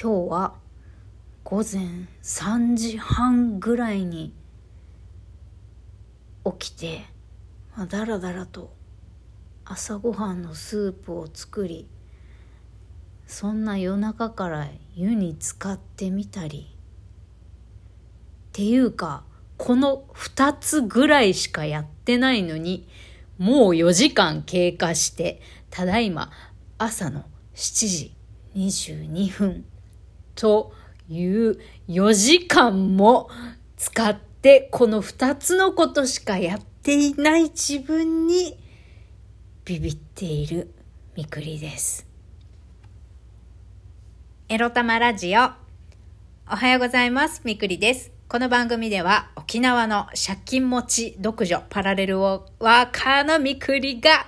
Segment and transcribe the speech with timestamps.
[0.00, 0.54] 今日は
[1.44, 4.34] 午前3時半ぐらいに
[6.58, 7.04] 起きて、
[7.76, 8.74] まあ、だらだらと
[9.64, 11.88] 朝ごはんのスープを作り
[13.26, 16.76] そんな夜中から湯に浸かってみたり
[18.48, 19.22] っていうか
[19.56, 22.88] この2つぐらいしかやってないのに
[23.38, 25.40] もう4時間経過して
[25.70, 26.32] ただいま
[26.78, 27.24] 朝の
[27.54, 28.14] 7時
[28.56, 29.64] 22分
[30.34, 30.72] と
[31.08, 33.28] いう4時間も
[33.76, 38.58] 使ってこの2つのことしかやっていない自分に
[39.64, 40.74] ビビっている
[41.16, 42.06] みくりです。
[44.48, 45.40] エロ玉ラジオ。
[45.40, 47.40] おはようございます。
[47.44, 48.12] みくりです。
[48.28, 54.26] この番組では沖縄の借金持ち独女パラレルワーカーのみくりが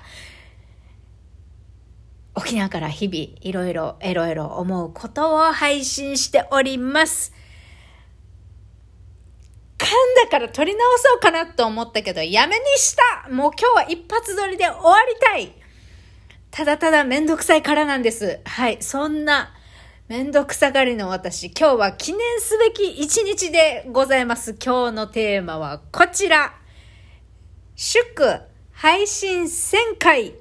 [2.36, 7.32] 沖縄から日々いろいろエロエロ思うことを配信しております。
[9.78, 15.52] 噛んだから撮り直そうかなと思ったけど、やめにしたもう今日は一発撮りで終わりたい
[16.50, 18.40] ただただめんどくさいからなんです。
[18.44, 19.54] はい、そんな
[20.08, 24.54] めんどくさがりの私、今日は記念すべき一日でございます。
[24.62, 26.54] 今日のテーマはこちら。
[27.74, 28.40] 祝
[28.72, 30.34] 配信1000回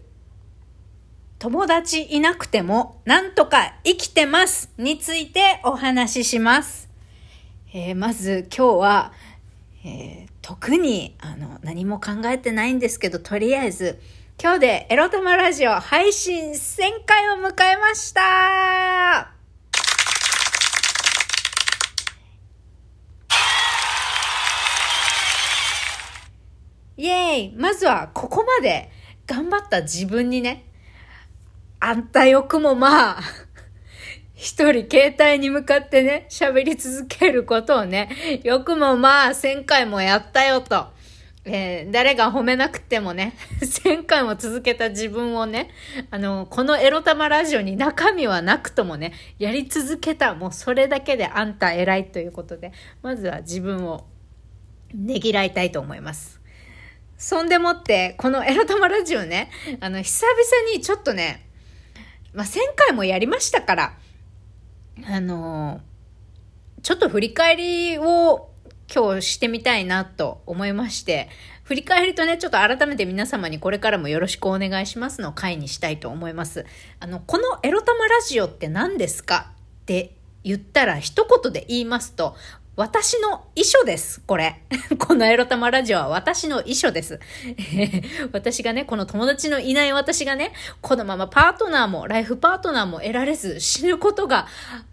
[1.37, 6.89] 友達いなくてもなんとか生きてますについてお話しします。
[7.73, 9.13] えー、まず今日は、
[9.83, 13.99] えー、特にあの何も考えてないんですけど、とりあえず
[14.41, 19.31] 今日でエロ玉ラジオ配信1000回を迎えました
[26.97, 28.89] イェーイまずはここまで
[29.27, 30.64] 頑張った自分にね、
[31.87, 33.21] あんたよくもまあ、
[34.33, 38.09] 一人携帯に向かってね、喋り続けることをね、
[38.43, 40.87] よくもまあ、1000回もやったよと。
[41.47, 45.69] えー、誰が褒めなくてもね、 1000回も続けた自分をね、
[46.09, 52.71] あの、このエロ玉ラジオに中身はなくともね、やり続けた、もうそれだけであんた偉いということで、
[53.03, 54.07] まずは自分を
[54.91, 56.41] ねぎらいたいと思います。
[57.15, 59.51] そんでもって、このエロ玉ラジオね、
[59.81, 61.44] あの、久々にちょっとね、
[62.35, 63.97] まあ、1000回もやりましたから、
[65.07, 68.49] あのー、ちょっと振り返りを
[68.93, 71.29] 今日してみたいなと思いまして、
[71.63, 76.65] 振り返りとね、ちょっと改めて皆様にこれからもよろしくお願いしますの回にしたいと思います。
[76.99, 79.51] あの、このエロ玉ラジオって何ですか
[79.81, 82.35] って言ったら一言で言いますと、
[82.75, 84.61] 私の遺書です、これ。
[84.99, 87.21] このエロ玉ラジオは私の遺書です。
[88.33, 94.47] 私がね、この友達のいない私がね、このままパートナーも、ライフパートナーも得られず死ぬことが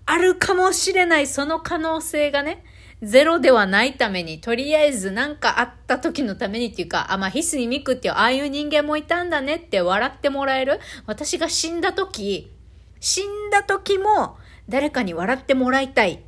[0.06, 2.64] あるかもしれないその可能性がね、
[3.02, 10.78] ゼロではないために、とりあえず何かあった時のためにっていうか、あ、まあ、ヒスにミクっていう、ああいう人間もいたんだねって笑ってもらえる。
[11.06, 12.52] 私が死んだ時、
[13.00, 14.38] 死んだ時も
[14.68, 16.22] 誰かに笑ってもらいたい。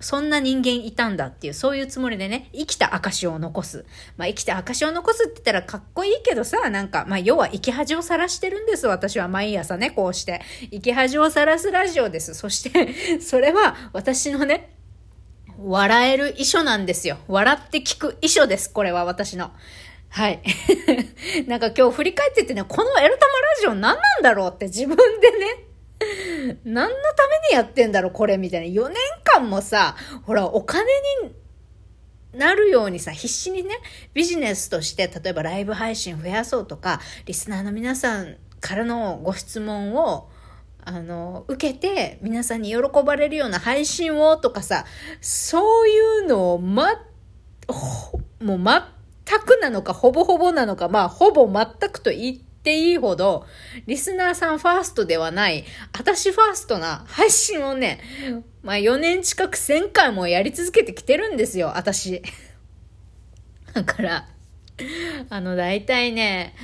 [0.00, 3.84] そんな人間いたんだっていう、そういうつもりでね、生きた証を残す。
[4.16, 8.86] まあ、生きた証を残すって言ったらかっこいいけどさ、なんか、まあ、要は生き恥をさらしてるんです。
[8.86, 10.40] 私は毎朝ね、こうして。
[10.70, 12.34] 生き恥をさらすラジオです。
[12.34, 14.74] そして、 それは私のね、
[15.58, 17.18] 笑える遺書なんですよ。
[17.26, 18.72] 笑って聞く遺書です。
[18.72, 19.50] これは私の。
[20.10, 20.40] はい。
[21.48, 25.68] なんか今日振り返っててね、このエルタマラジオ何なんだろうって自分でね、
[26.64, 28.82] 何のためにやってんだろう、これ、みたいな。
[28.82, 28.96] 4年
[29.34, 30.84] 間もさ、ほら、お金
[31.24, 31.34] に
[32.32, 33.70] なるようにさ、必死にね、
[34.14, 40.28] ビジネスとして、例えばライブ配信増やそうとか、リスナーの皆さんからのご質問を、
[40.84, 44.84] あの、受けて、皆さんに喜ばれるような配信をとかさ、
[45.20, 46.94] そういうのを、ま、
[48.40, 53.46] もう全くなのか、ほぼほぼなのか、まあ、ほぼ全くと言ってっていいほど、
[53.86, 55.64] リスナーさんファーストではない、
[55.96, 58.00] 私ファーストな配信をね、
[58.68, 62.20] まあ4年近く1000回もやり続けてきてるんですよ、私。
[63.72, 64.28] だから、
[65.30, 66.54] あの、大体ね、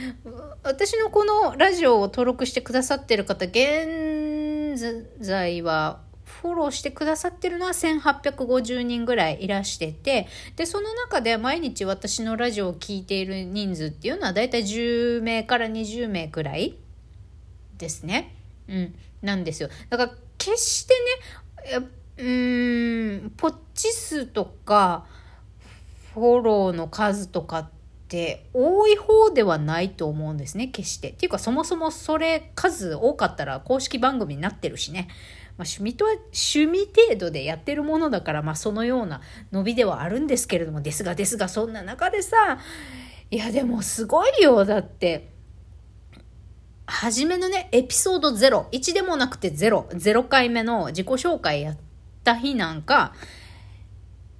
[0.62, 4.78] 私のこのラジオを登録してくださってる方、現
[5.18, 16.76] 在はフォローしてくださってるのは1850人ぐらいいらしてて、で、その中で毎日私のラジオを聴いている人数っていうのはだいたい10名から20名くらい
[17.78, 18.34] ですね。
[18.68, 19.70] うん、なんですよ。
[19.88, 21.43] だから決してね、
[22.16, 25.06] うん、ポッチ数とか、
[26.14, 27.70] フォローの数とかっ
[28.04, 31.10] って多い方ではないと思うんですね、決して。
[31.10, 35.08] っていうかそもそもそれ数多かったら公式番組になってるしね。
[35.56, 39.20] まあ、趣味とは趣味程度でやってるものだから、まあ、そのような
[39.52, 42.58] 伸びではあるんですけれども、ですがですが、そんな中でさ、
[43.30, 45.33] いやでもすごいよ、だって。
[46.86, 51.76] 初めのね、エピソード0、1でもなくて0、0回目の自己紹介やっ
[52.22, 53.14] た日なんか、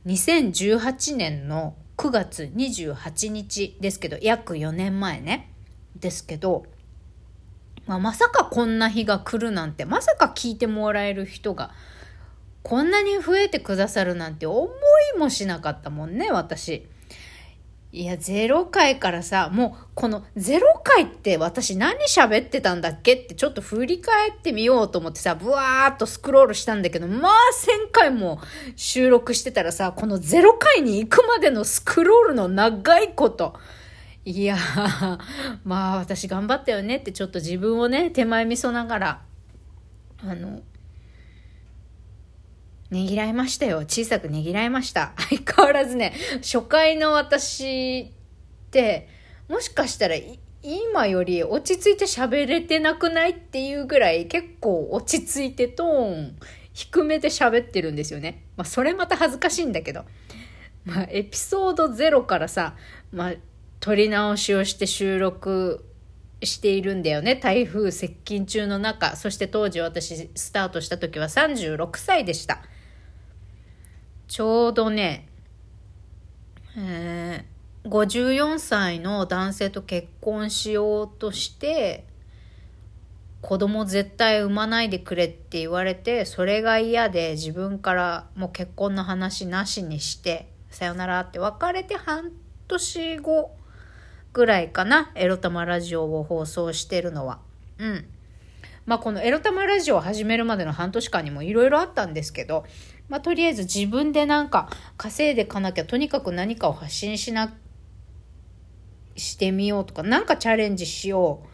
[0.07, 5.51] 2018年の9月28日ですけど、約4年前ね。
[5.97, 6.67] ですけど、
[7.87, 11.71] まあ、まさかこんな日が来るなんて、まさか聞いてもらえる人が、
[12.63, 14.69] こんなに増えてくださるなんて思
[15.15, 16.87] いもしなかったもんね、私。
[17.95, 27.33] いや、0回からさ、もう、この0回って私何喋ってたんだっけってちょっと振り返ってみようと思ってさ、ブワーっとスクロールしたんだけど、まあ
[27.87, 28.41] 1000回も
[28.75, 33.55] 収録してたらさ、この0回に行くまでのスクロールの長いこと、
[34.25, 34.57] いや、
[35.63, 39.23] まあ私頑張ったよねってちょっと自分をね、手前味噌ながら、
[40.21, 40.63] あの、
[42.95, 43.79] ねぎらいましたよ。
[43.81, 45.13] 小さくねぎらいました。
[45.29, 49.09] 相変わらずね、初回の私って、
[49.49, 50.15] もしかしたら
[50.63, 56.39] 今より落ち着いて喋れてなくないっていうぐらい結構落ち着いてトーン
[56.73, 58.45] 低めで喋ってるんですよね。
[58.57, 60.05] まあそれまた恥ずかしいんだけど。
[60.85, 62.77] まあエピソード0からさ、
[63.13, 63.35] まあ
[63.81, 65.85] 撮り直しをして収録
[66.43, 67.35] しているんだよね。
[67.37, 69.17] 台風接近中の中。
[69.17, 72.63] そして当時私スタートした時は36歳でした。
[74.29, 75.29] ちょうどね、
[76.77, 82.05] えー、54歳の男性と結婚しようとして、
[83.45, 92.33] 子供絶対産まないでくれって言われて、それが嫌で自分からもう結婚の話なしにして、さよならって別れて半
[92.69, 93.55] 年後
[94.33, 97.41] ぐらいかな、エロ玉ラジオを放送してるのは。
[97.79, 98.07] うん。
[98.87, 102.65] まあこのエロ玉ラジオを始めるまでの半年間にもいろいろあったんですけど、
[103.09, 107.55] まあとりあえず自分でなんか稼いでかなきゃとにかく何かを発信しな、
[109.17, 111.49] してみようとか、何かチャレンジしよう。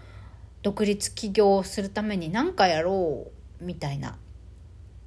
[0.63, 3.31] 独立起業をするために何かやろ
[3.61, 4.19] うみたいな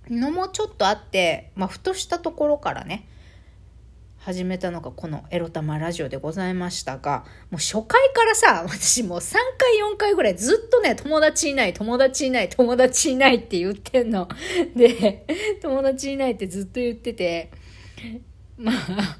[0.09, 3.07] のもちょっとあって、まあふとしたところからね、
[4.25, 14.29] 始めたのがこのエロ玉ラジオでございましたが、もう初回からさ、私もう3回4回ぐらいずっとね、友達いない、友達いない、友達いないって言ってんの。
[14.77, 15.25] で、
[15.61, 17.51] 友達いないってずっと言ってて、
[18.57, 19.17] まあ、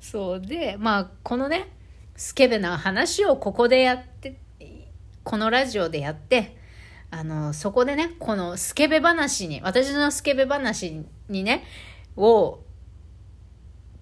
[0.00, 1.68] そうで、まあ、このね、
[2.16, 4.40] スケベな話をここでやって、
[5.22, 6.56] このラジオでやって、
[7.12, 11.62] あの、そこでね、このスケベ話に、私のスケベ話にね、
[12.16, 12.64] を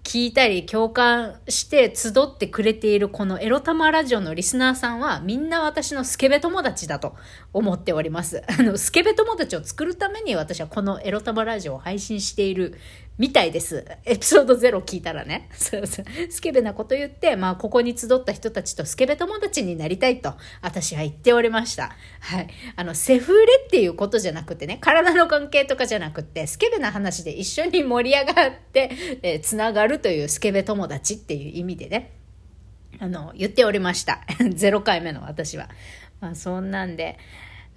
[0.09, 7.15] 聞いたり共感して集ってくれているこのエロ玉ラジオのリスナーさんはみんな私のスケベ友達だと
[7.53, 8.43] 思っております。
[8.47, 12.73] あの、スケベ友達を作るために私はこのエロ玉ラジオを配信している
[13.19, 13.85] みたいです。
[14.05, 15.49] エピソード0聞いたらね。
[15.53, 16.05] そうそう。
[16.31, 21.97] スケベなこと言って、まあ、ここに集った人たちとスケベ友達になりたいと、私は言っておりました。
[22.21, 22.47] はい。
[22.77, 28.89] あの、セフレっていうことじゃなくてね、体の関係とかじゃなくて、スケベな話で一緒に盛り上がって、
[29.21, 32.11] えー、つながるというスケベ友達っていう意味でね、
[32.99, 34.21] あの、言っておりました。
[34.39, 35.69] 0回目の私は。
[36.21, 37.17] まあ、そんなんで、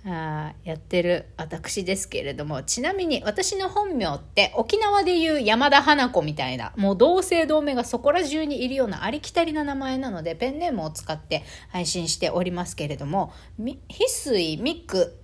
[0.05, 13.79] あやってる私ですけれども、ちなみに私の本名って沖縄でいう山田花子みたいな、もう同姓同名がそこら中にいるようなありきたりな名前なので、ペンネームを使って配信しておりますけれども、翡
[14.09, 15.19] 翠みく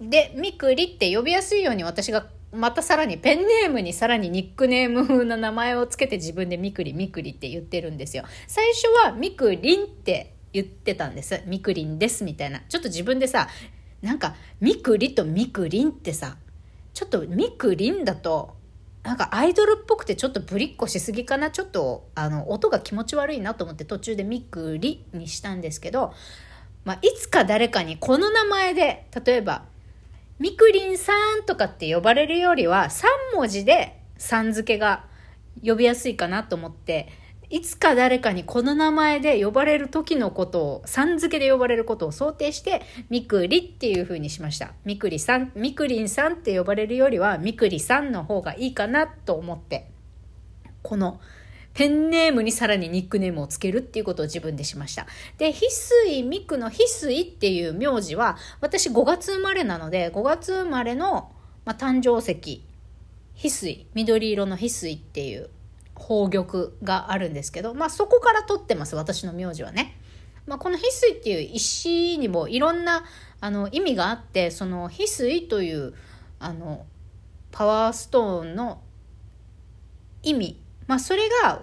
[0.00, 8.24] で、みくりって呼びやすいように私がまたさらにペンネームにさらにニックネーム風な名前をつけて自分でみくりみくりって言ってるんですよ。
[8.46, 11.42] 最初はみくりんって言ってたんです。
[11.44, 12.60] みくりんですみたいな。
[12.60, 13.48] ちょっと自分でさ、
[14.00, 16.38] なんか、みくりとみくりんってさ、
[16.94, 18.56] ちょっとみくりんだと、
[19.02, 21.50] なんかアイドルっぽくてちょっとぶりっこしすぎかな。
[21.50, 26.14] ちょっと、あの、音が気持ち悪いなと思って途中でみくりにしたんですけど、
[26.86, 29.64] まあ、いつか誰かにこの名前で、例えば、
[30.38, 35.04] みくりんさんとかって呼ばれるよりは、3文字でさん付けが
[35.62, 37.08] 呼びやすいかなと思って、
[37.48, 44.72] いつか誰かにこの名前で呼ばれる時のことを、さん付けで呼ばれることを想定して、みくりっていう風にしました。
[44.84, 49.90] みくりさん、みくりんさんって呼ばれるよりは、みくりさんの方がいいかなと思って、
[50.82, 51.20] この、
[51.72, 55.06] ペンネームにさらにニックネームをつけるっていうことを自分でしました。
[55.36, 61.30] で、翡翠みくの翡翠っていう名字は、私5月生まれなので、5月生まれの、
[61.64, 62.64] まあ、誕生石、
[63.36, 65.50] 翡翠、緑色の翡翠っていう
[65.98, 69.98] 宝玉があるんですけど、まあそこから取ってます、私の名字はね。
[70.46, 73.04] まあこの翡翠っていう石にもいろんな
[73.40, 75.94] あの意味があって、その翡翠という
[76.38, 76.86] あの
[77.50, 78.82] パワーストーンの
[80.22, 81.62] 意味、まあそれが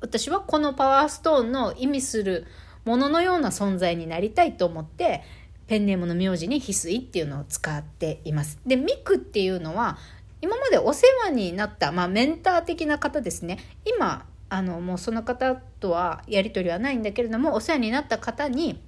[0.00, 2.46] 私はこのパワーストーンの意味する
[2.84, 5.22] もののような存在になりたいと思って
[5.68, 8.58] ペンネームの名字に翡翠っていうのを使っています。
[8.66, 9.98] で、ミクっていうのは
[10.42, 13.58] 今までお世話になった、まあ、メンター的な方ですね。
[13.86, 18.82] 今、あの、もうその方とはやり取りはないんだけれども、お世話になった方に、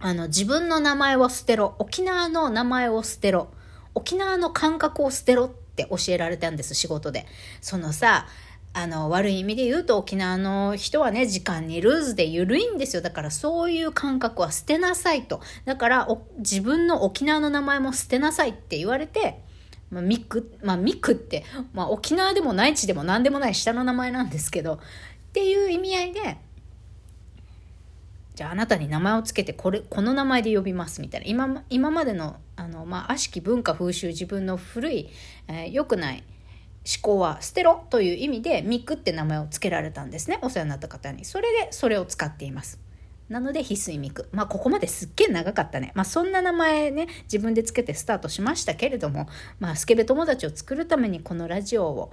[0.00, 1.76] あの、自分の名前を捨てろ。
[1.78, 3.48] 沖縄の名前を捨てろ。
[3.94, 7.26] 沖縄の感覚を捨てろって教えられたんです、仕事で。
[7.60, 8.26] そのさ、
[8.72, 13.02] あの、悪い意味で言うと沖縄の人はね、時間にルーズで緩いんですよ。
[13.02, 15.40] だからそういう感覚は捨てなさいと。
[15.64, 19.42] だから自分の沖縄の名前も捨てなさいって言われて、
[19.90, 24.78] まあ、ミク、まあ、ミクって、まあ、沖縄でも内地でも何でもない下の名前なんですけど、っ
[25.32, 26.38] ていう意味合いで、
[28.34, 31.26] じゃああなたに名前をつけて、これ、この名前で呼びますみたいな。
[31.26, 35.08] 今、今までの、あの、まあ、悪しき文化風習、自分の古い、
[35.48, 36.22] えー、良くない
[36.88, 40.38] 思考は捨てろという意味で、ミクって名前を付けられたんですね。
[40.42, 41.24] お世話になった方に。
[41.24, 42.78] それで、それを使っています。
[43.28, 44.28] なので、翡翠ミク。
[44.32, 45.92] まあ、ここまですっげえ長かったね。
[45.94, 49.28] まあ、そんな名前ね、自分でつけてスタートしましたけれども、
[49.60, 52.12] まあ、スケベ友達を作るためにこのラジオを、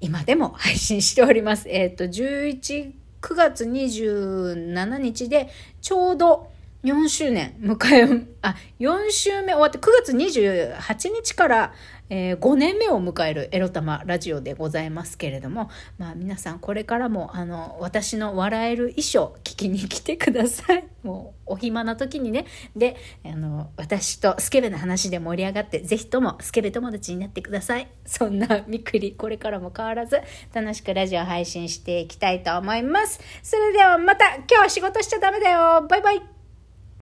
[0.00, 1.68] 今でも配信しております。
[1.68, 5.48] えっ、ー、と、11、9月27日で、
[5.80, 6.50] ちょうど
[6.84, 11.72] 4周年迎え、あ、4週目終わって9月28日から、
[12.10, 20.84] えー、5年目を迎えるエロ玉ラジオでございますけれども、まあ皆さんこれからもあの、私の笑える衣装聞きに来てください。
[21.02, 22.46] もうお暇な時にね。
[22.76, 27.88] で、あの、私とスケベな話で盛り上がって、ぜひともスケベ友達になってください。
[28.04, 30.20] そんなみくり、これからも変わらず
[30.52, 33.20] 楽しくラジオ配信していきたいと思います。
[33.42, 35.86] それではまた今日は仕事しちゃダメだよ。
[35.88, 36.37] バイバイ。